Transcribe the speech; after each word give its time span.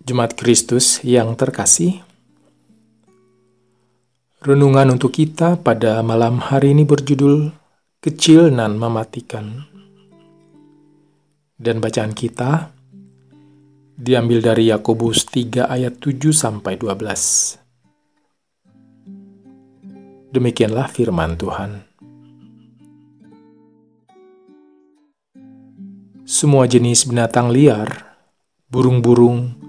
Jemaat 0.00 0.32
Kristus 0.32 1.04
yang 1.04 1.36
terkasih, 1.36 2.00
renungan 4.40 4.96
untuk 4.96 5.12
kita 5.12 5.60
pada 5.60 6.00
malam 6.00 6.40
hari 6.40 6.72
ini 6.72 6.88
berjudul 6.88 7.52
Kecil 8.00 8.48
nan 8.48 8.80
Mematikan. 8.80 9.68
Dan 11.60 11.84
bacaan 11.84 12.16
kita 12.16 12.72
diambil 14.00 14.40
dari 14.40 14.72
Yakobus 14.72 15.28
3 15.28 15.68
ayat 15.68 16.00
7 16.00 16.32
sampai 16.32 16.80
12. 16.80 17.60
Demikianlah 20.32 20.88
firman 20.88 21.36
Tuhan. 21.36 21.84
Semua 26.26 26.66
jenis 26.66 27.06
binatang 27.06 27.52
liar, 27.52 28.18
burung-burung, 28.72 29.61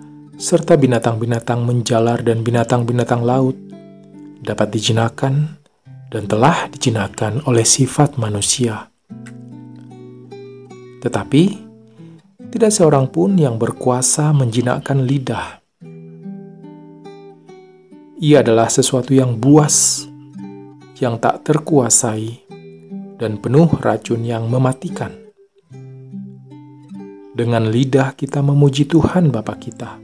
serta 0.44 0.76
binatang-binatang 0.76 1.64
menjalar 1.64 2.20
dan 2.20 2.44
binatang-binatang 2.44 3.24
laut 3.24 3.56
dapat 4.44 4.76
dijinakan 4.76 5.56
dan 6.12 6.28
telah 6.28 6.68
dijinakan 6.68 7.40
oleh 7.48 7.64
sifat 7.64 8.20
manusia. 8.20 8.92
Tetapi, 11.00 11.44
tidak 12.52 12.76
seorang 12.76 13.08
pun 13.08 13.40
yang 13.40 13.56
berkuasa 13.56 14.36
menjinakkan 14.36 15.08
lidah. 15.08 15.64
Ia 18.20 18.44
adalah 18.44 18.68
sesuatu 18.68 19.16
yang 19.16 19.40
buas, 19.40 20.04
yang 21.00 21.24
tak 21.24 21.48
terkuasai, 21.48 22.44
dan 23.16 23.40
penuh 23.40 23.72
racun 23.80 24.28
yang 24.28 24.52
mematikan. 24.52 25.16
Dengan 27.32 27.72
lidah 27.72 28.12
kita 28.12 28.44
memuji 28.44 28.92
Tuhan 28.92 29.32
Bapa 29.32 29.56
kita 29.56 30.04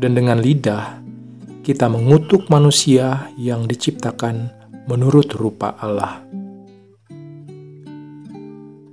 dan 0.00 0.16
dengan 0.16 0.40
lidah 0.40 1.04
kita 1.60 1.92
mengutuk 1.92 2.48
manusia 2.48 3.28
yang 3.36 3.68
diciptakan 3.68 4.48
menurut 4.88 5.36
rupa 5.36 5.76
Allah. 5.76 6.24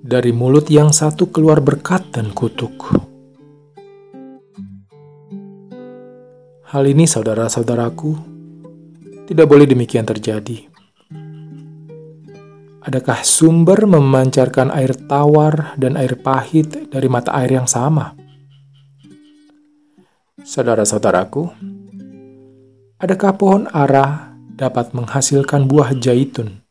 Dari 0.04 0.32
mulut 0.36 0.68
yang 0.68 0.92
satu 0.92 1.32
keluar 1.32 1.64
berkat 1.64 2.12
dan 2.12 2.36
kutuk. 2.36 2.92
Hal 6.68 6.84
ini, 6.84 7.08
saudara-saudaraku, 7.08 8.12
tidak 9.32 9.48
boleh 9.48 9.64
demikian 9.64 10.04
terjadi. 10.04 10.68
Adakah 12.84 13.20
sumber 13.24 13.84
memancarkan 13.84 14.72
air 14.72 14.96
tawar 15.08 15.76
dan 15.80 16.00
air 16.00 16.20
pahit 16.20 16.92
dari 16.92 17.08
mata 17.12 17.36
air 17.36 17.60
yang 17.60 17.68
sama? 17.68 18.27
Saudara-saudaraku, 20.48 21.52
adakah 23.04 23.36
pohon 23.36 23.68
ara 23.68 24.32
dapat 24.56 24.96
menghasilkan 24.96 25.68
buah 25.68 25.92
jaitun? 26.00 26.64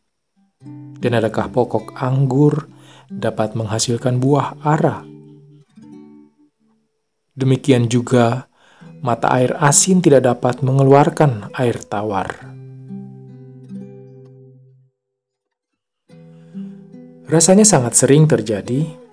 Dan 0.96 1.12
adakah 1.12 1.52
pokok 1.52 1.92
anggur 1.92 2.72
dapat 3.12 3.52
menghasilkan 3.52 4.16
buah 4.16 4.56
ara? 4.64 5.04
Demikian 7.36 7.92
juga, 7.92 8.48
mata 9.04 9.28
air 9.36 9.52
asin 9.60 10.00
tidak 10.00 10.24
dapat 10.24 10.64
mengeluarkan 10.64 11.52
air 11.52 11.76
tawar. 11.84 12.32
Rasanya 17.28 17.68
sangat 17.68 17.92
sering 17.92 18.24
terjadi 18.24 19.05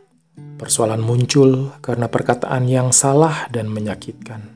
persoalan 0.60 1.02
muncul 1.02 1.74
karena 1.84 2.08
perkataan 2.08 2.66
yang 2.70 2.90
salah 2.94 3.48
dan 3.50 3.70
menyakitkan 3.70 4.54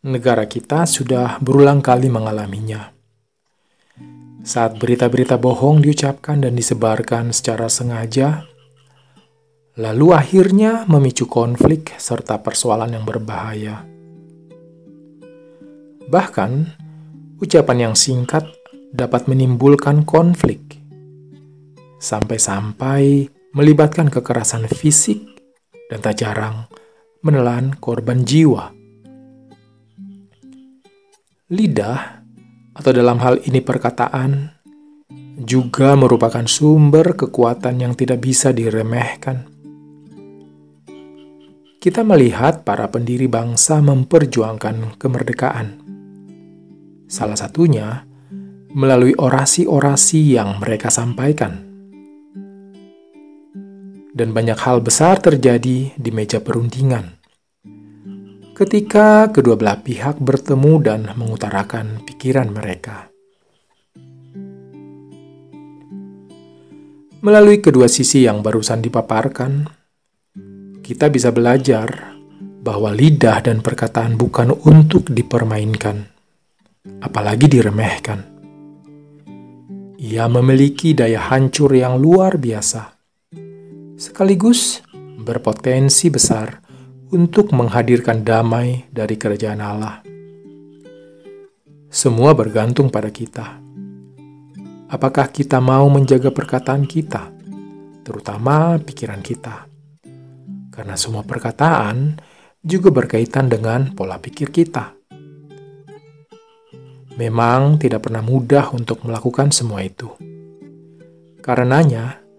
negara 0.00 0.48
kita 0.48 0.88
sudah 0.88 1.36
berulang 1.44 1.84
kali 1.84 2.08
mengalaminya. 2.08 2.88
Saat 4.40 4.80
berita-berita 4.80 5.36
bohong 5.36 5.84
diucapkan 5.84 6.40
dan 6.40 6.56
disebarkan 6.56 7.36
secara 7.36 7.68
sengaja, 7.68 8.48
lalu 9.76 10.16
akhirnya 10.16 10.88
memicu 10.88 11.28
konflik 11.28 11.92
serta 12.00 12.40
persoalan 12.40 12.96
yang 12.96 13.04
berbahaya. 13.04 13.84
Bahkan, 16.08 16.50
ucapan 17.44 17.92
yang 17.92 17.94
singkat 17.94 18.48
dapat 18.96 19.28
menimbulkan 19.28 20.08
konflik, 20.08 20.80
sampai-sampai 22.00 23.28
melibatkan 23.50 24.06
kekerasan 24.06 24.70
fisik 24.70 25.26
dan 25.90 25.98
tak 25.98 26.22
jarang 26.22 26.70
menelan 27.26 27.74
korban 27.82 28.22
jiwa. 28.22 28.70
Lidah, 31.50 32.22
atau 32.78 32.90
dalam 32.94 33.18
hal 33.18 33.42
ini 33.42 33.58
perkataan, 33.58 34.54
juga 35.40 35.98
merupakan 35.98 36.46
sumber 36.46 37.18
kekuatan 37.18 37.82
yang 37.82 37.92
tidak 37.98 38.22
bisa 38.22 38.54
diremehkan. 38.54 39.50
Kita 41.80 42.04
melihat 42.04 42.62
para 42.62 42.86
pendiri 42.92 43.26
bangsa 43.26 43.80
memperjuangkan 43.80 45.00
kemerdekaan. 45.00 45.80
Salah 47.10 47.40
satunya 47.40 48.04
melalui 48.70 49.16
orasi-orasi 49.16 50.38
yang 50.38 50.60
mereka 50.62 50.92
sampaikan. 50.92 51.69
Dan 54.10 54.34
banyak 54.34 54.58
hal 54.58 54.82
besar 54.82 55.22
terjadi 55.22 55.94
di 55.94 56.10
meja 56.10 56.42
perundingan 56.42 57.20
ketika 58.60 59.32
kedua 59.32 59.56
belah 59.56 59.80
pihak 59.80 60.20
bertemu 60.20 60.72
dan 60.84 61.00
mengutarakan 61.16 62.04
pikiran 62.04 62.52
mereka. 62.52 63.08
Melalui 67.24 67.64
kedua 67.64 67.88
sisi 67.88 68.28
yang 68.28 68.44
barusan 68.44 68.84
dipaparkan, 68.84 69.64
kita 70.84 71.08
bisa 71.08 71.32
belajar 71.32 72.20
bahwa 72.60 72.92
lidah 72.92 73.40
dan 73.40 73.64
perkataan 73.64 74.20
bukan 74.20 74.52
untuk 74.68 75.08
dipermainkan, 75.08 76.04
apalagi 77.00 77.48
diremehkan. 77.48 78.28
Ia 79.96 80.28
memiliki 80.28 80.92
daya 80.92 81.32
hancur 81.32 81.72
yang 81.72 81.96
luar 81.96 82.36
biasa, 82.36 82.99
sekaligus 84.00 84.80
berpotensi 84.96 86.08
besar 86.08 86.64
untuk 87.12 87.52
menghadirkan 87.52 88.24
damai 88.24 88.88
dari 88.88 89.20
kerajaan 89.20 89.60
Allah. 89.60 90.00
Semua 91.92 92.32
bergantung 92.32 92.88
pada 92.88 93.12
kita. 93.12 93.60
Apakah 94.88 95.28
kita 95.28 95.60
mau 95.60 95.84
menjaga 95.92 96.32
perkataan 96.32 96.88
kita, 96.88 97.28
terutama 98.00 98.80
pikiran 98.80 99.20
kita? 99.20 99.68
Karena 100.72 100.96
semua 100.96 101.20
perkataan 101.20 102.16
juga 102.64 102.88
berkaitan 102.88 103.52
dengan 103.52 103.92
pola 103.92 104.16
pikir 104.16 104.48
kita. 104.48 104.96
Memang 107.20 107.76
tidak 107.76 108.08
pernah 108.08 108.24
mudah 108.24 108.72
untuk 108.72 109.04
melakukan 109.04 109.52
semua 109.52 109.84
itu. 109.84 110.08
Karenanya, 111.44 112.29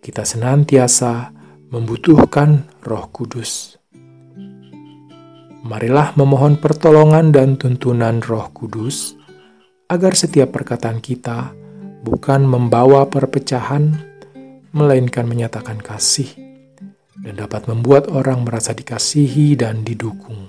kita 0.00 0.22
senantiasa 0.26 1.30
membutuhkan 1.68 2.64
Roh 2.84 3.06
Kudus 3.12 3.78
marilah 5.68 6.16
memohon 6.16 6.56
pertolongan 6.56 7.28
dan 7.28 7.60
tuntunan 7.60 8.24
Roh 8.24 8.48
Kudus, 8.56 9.12
agar 9.92 10.16
setiap 10.16 10.56
perkataan 10.56 11.04
kita 11.04 11.52
bukan 12.00 12.48
membawa 12.48 13.04
perpecahan, 13.04 13.92
melainkan 14.72 15.28
menyatakan 15.28 15.76
kasih, 15.76 16.32
dan 17.20 17.36
dapat 17.36 17.68
membuat 17.68 18.08
orang 18.08 18.48
merasa 18.48 18.72
dikasihi 18.72 19.60
dan 19.60 19.84
didukung. 19.84 20.48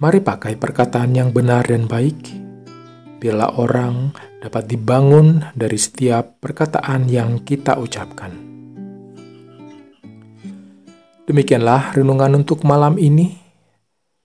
Mari 0.00 0.24
pakai 0.24 0.56
perkataan 0.56 1.12
yang 1.12 1.28
benar 1.28 1.68
dan 1.68 1.84
baik, 1.84 2.16
bila 3.20 3.52
orang 3.52 4.16
dapat 4.40 4.66
dibangun 4.66 5.44
dari 5.52 5.76
setiap 5.76 6.40
perkataan 6.40 7.06
yang 7.12 7.44
kita 7.44 7.76
ucapkan. 7.76 8.32
Demikianlah 11.28 11.94
renungan 11.94 12.42
untuk 12.42 12.66
malam 12.66 12.98
ini. 12.98 13.38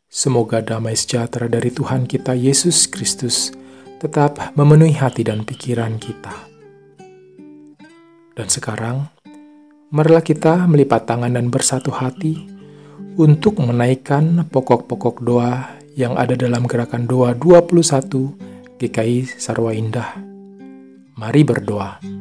Semoga 0.09 0.63
damai 0.63 0.95
sejahtera 0.95 1.51
dari 1.51 1.69
Tuhan 1.69 2.07
kita 2.07 2.33
Yesus 2.33 2.87
Kristus 2.87 3.51
tetap 3.99 4.55
memenuhi 4.55 4.95
hati 4.95 5.27
dan 5.27 5.43
pikiran 5.43 5.99
kita. 5.99 6.33
Dan 8.35 8.47
sekarang, 8.47 9.11
marilah 9.91 10.23
kita 10.23 10.65
melipat 10.65 11.05
tangan 11.05 11.35
dan 11.35 11.51
bersatu 11.51 11.91
hati 11.91 12.47
untuk 13.19 13.59
menaikkan 13.59 14.47
pokok-pokok 14.47 15.23
doa 15.23 15.77
yang 15.95 16.19
ada 16.19 16.35
dalam 16.35 16.67
gerakan 16.67 17.07
doa 17.07 17.31
21 17.35 18.54
GKI 18.75 19.23
Sarwa 19.39 19.71
Indah. 19.71 20.19
Mari 21.15 21.47
berdoa. 21.47 22.14